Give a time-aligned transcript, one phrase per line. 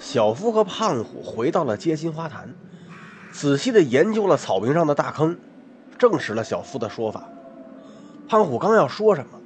[0.00, 2.48] 小夫和胖虎回到了街心花坛，
[3.30, 5.36] 仔细的研究了草坪上的大坑，
[5.98, 7.22] 证实了小夫的说法。
[8.26, 9.38] 胖虎刚要说什么，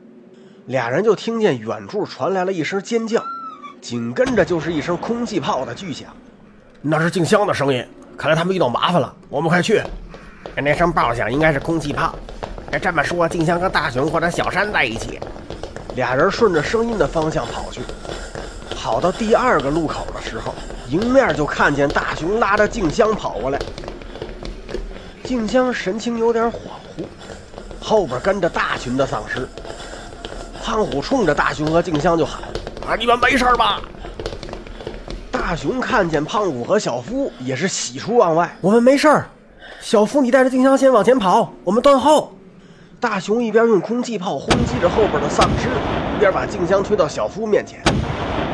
[0.66, 3.20] 俩人就听见远处传来了一声尖叫，
[3.80, 6.08] 紧跟着就是一声空气炮的巨响。
[6.80, 7.84] 那是静香的声音，
[8.16, 9.82] 看来他们遇到麻烦了，我们快去。
[10.54, 12.14] 那声爆响应该是空气炮。
[12.80, 15.18] 这么说，静香和大熊或者小山在一起。
[15.96, 17.80] 俩人顺着声音的方向跑去。
[18.76, 20.54] 跑到第二个路口的时候，
[20.88, 23.58] 迎面就看见大熊拉着静香跑过来。
[25.24, 27.04] 静香神情有点恍惚，
[27.80, 29.48] 后边跟着大群的丧尸。
[30.62, 32.42] 胖虎冲着大熊和静香就喊
[32.86, 33.80] ：“啊，你们没事吧？”
[35.32, 39.26] 大熊看见胖虎和小夫，也是喜出望外：“我们没事儿。
[39.80, 42.32] 小夫，你带着静香先往前跑，我们断后。”
[43.00, 45.68] 大熊一边用空气炮轰击着后边的丧尸，
[46.16, 47.82] 一边把静香推到小夫面前。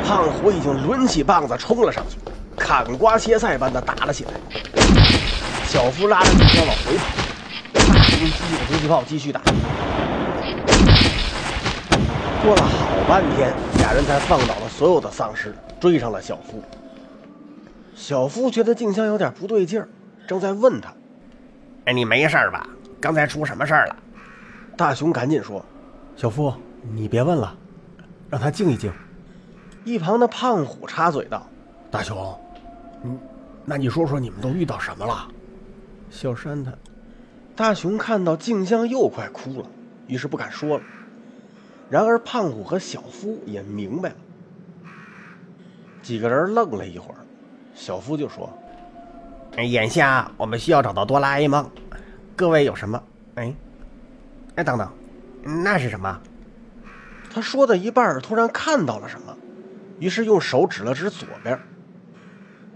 [0.04, 2.18] 胖虎已经抡起棒子冲了上去，
[2.56, 4.32] 砍瓜切菜般的打了起来。
[5.66, 7.04] 小夫拉着静香往回跑，
[7.74, 9.40] 大熊举着空气炮继续打。
[12.42, 16.62] 过了好半天，俩人才放倒了所有的丧尸，追上了小夫。
[17.94, 19.88] 小夫觉得静香有点不对劲儿，
[20.26, 20.92] 正在问他
[21.84, 22.66] ：“哎，你没事吧？
[23.00, 23.96] 刚才出什么事儿了？”
[24.76, 25.64] 大雄赶紧说
[26.16, 26.52] ：“小夫，
[26.94, 27.54] 你别问了，
[28.30, 28.90] 让他静一静。”
[29.84, 31.46] 一旁的胖虎插嘴道
[31.90, 32.38] ：“大雄，
[33.02, 33.18] 嗯，
[33.64, 35.28] 那你说说你们都遇到什么了？”
[36.10, 36.72] 小山他，
[37.56, 39.66] 大雄看到静香又快哭了，
[40.06, 40.84] 于是不敢说了。
[41.88, 44.16] 然而胖虎和小夫也明白了。
[46.02, 47.18] 几个人愣了一会儿，
[47.74, 48.50] 小夫就说
[49.58, 51.70] ：“眼下我们需要找到哆啦 A 梦，
[52.36, 53.02] 各位有什么？
[53.36, 53.54] 哎。”
[54.56, 54.90] 哎，等等，
[55.64, 56.20] 那是什么？
[57.32, 59.36] 他说的一半，突然看到了什么，
[60.00, 61.56] 于是用手指了指左边。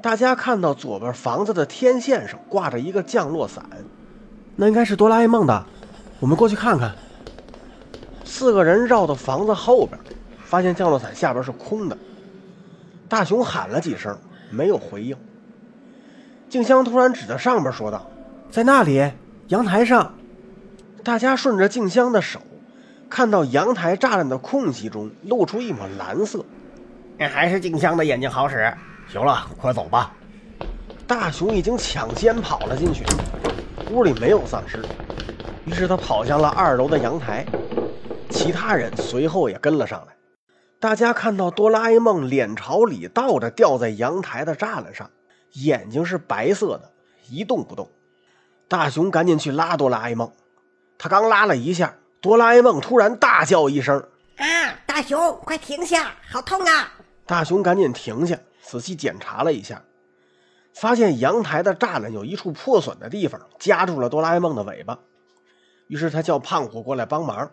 [0.01, 3.65] 大家看到左边房子的天线上挂着一个降落伞，
[4.55, 5.67] 那应该是哆啦 A 梦的。
[6.21, 6.95] 我们过去看看。
[8.25, 9.99] 四个人绕到房子后边，
[10.45, 11.97] 发现降落伞下边是空的。
[13.09, 14.19] 大熊喊了几声，
[14.51, 15.17] 没有回应。
[16.49, 18.09] 静香突然指着上边说道
[18.51, 19.11] ：“在那里，
[19.49, 20.15] 阳台上。”
[21.05, 22.41] 大家顺着静香的手，
[23.09, 26.45] 看到阳台栅栏的空隙中露出一抹蓝色。
[27.19, 28.73] 还是静香的眼睛好使。
[29.09, 30.13] 行了，快走吧。
[31.07, 33.05] 大雄已经抢先跑了进去，
[33.91, 34.83] 屋里没有丧尸，
[35.67, 37.45] 于是他跑向了二楼的阳台。
[38.31, 40.15] 其他人随后也跟了上来。
[40.81, 45.11] 大家看到哆啦 A 梦脸朝里倒着吊在阳台的栅栏上，
[45.53, 46.91] 眼睛是白色的，
[47.29, 47.89] 一动不动。
[48.67, 50.33] 大雄赶紧去拉哆啦 A 梦。
[50.99, 54.03] 他刚拉了一下，哆啦 A 梦突然大叫一声
[54.37, 54.47] ：“啊！
[54.87, 56.93] 大雄，快停下，好痛啊！”
[57.27, 59.83] 大熊赶紧停下，仔细检查了一下，
[60.75, 64.99] 发现阳台的栅栏有一处破损的地方，夹住了哆啦 A 梦的尾巴。
[65.89, 67.51] 于是他叫胖虎过来帮忙。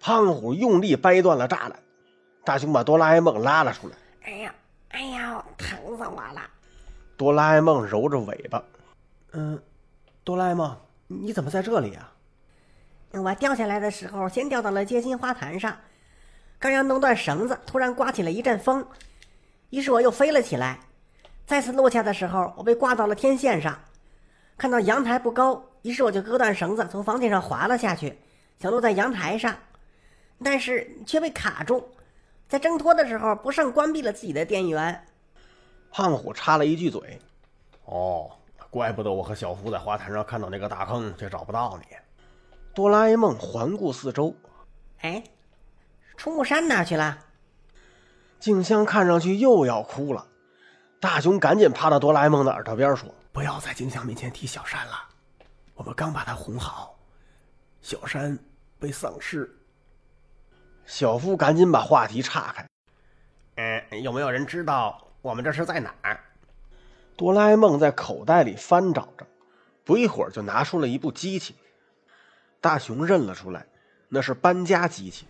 [0.00, 1.80] 胖虎用力掰断了栅栏，
[2.44, 3.96] 大熊把哆啦 A 梦拉了出来。
[4.22, 4.54] “哎呀，
[4.90, 6.40] 哎呀，疼死我了！”
[7.16, 8.62] 哆啦 A 梦揉着尾巴
[9.32, 9.60] ：“嗯，
[10.22, 10.76] 哆啦 A 梦，
[11.08, 12.12] 你怎么在这里啊？”
[13.12, 15.76] 我掉下来的时候，先掉到了街心花坛上，
[16.58, 18.86] 刚要弄断绳子，突然刮起了一阵风，
[19.70, 20.80] 于是我又飞了起来。
[21.46, 23.78] 再次落下的时候，我被挂到了天线上。
[24.56, 28.18] 看到阳台不高，于是我就割断绳子，从房顶上滑了下去，
[28.58, 29.56] 想落在阳台上，
[30.42, 31.88] 但是却被卡住。
[32.48, 35.06] 在挣脱的时候，不慎关闭了自己的电源。
[35.92, 37.20] 胖虎插了一句嘴
[37.86, 38.30] ：“哦，
[38.68, 41.96] 怪不得我和小夫在花坛上看到那个大坑，却找不到你。”
[42.74, 44.34] 哆啦 A 梦环顾四周，
[45.00, 45.22] 哎，
[46.18, 47.16] 出木山哪去了？
[48.40, 50.26] 静香看上去又要哭了。
[50.98, 54.94] 大雄赶紧趴到哆啦 A 梦的耳朵边说：“不要在静香面前提小山了，
[55.74, 56.98] 我们刚把他哄好，
[57.80, 58.36] 小山
[58.80, 59.48] 被丧尸。”
[60.86, 62.66] 小夫赶紧把话题岔开
[63.54, 66.18] ：“嗯，有没有人知道我们这是在哪儿？”
[67.16, 69.24] 哆啦 A 梦在口袋里翻找着，
[69.84, 71.54] 不一会儿就拿出了一部机器。
[72.60, 73.64] 大雄认了出来，
[74.08, 75.24] 那是搬家机器。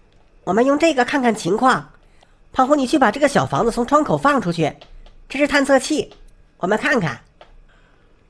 [0.48, 1.92] 我们用这个看看情况。
[2.52, 4.76] 胖虎，你去把这个小房子从窗口放出去。
[5.28, 6.14] 这是探测器，
[6.56, 7.20] 我们看看。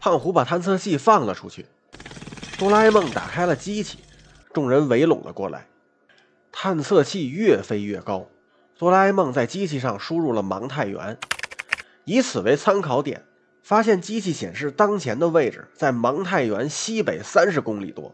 [0.00, 1.66] 胖虎把探测器放了出去。
[2.58, 4.00] 哆啦 A 梦打开了机器，
[4.52, 5.68] 众人围拢了过来。
[6.50, 8.26] 探测器越飞越高，
[8.76, 11.16] 哆啦 A 梦在机器上输入了芒太原，
[12.04, 13.22] 以此为参考点，
[13.62, 18.12] 发现机器显示当前的位置在芒太原西北三十公里多。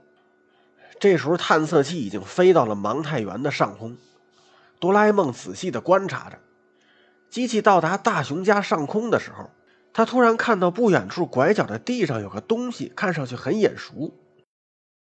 [1.04, 3.98] 这时候，探测器已经飞到了芒太原的上空。
[4.80, 6.38] 哆啦 A 梦仔细的观察着，
[7.28, 9.50] 机器到达大雄家上空的时候，
[9.92, 14.14] 他突然看到不远处拐角的地上有个东西，看上去很眼熟。